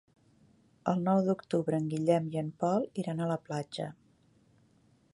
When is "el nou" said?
0.93-1.19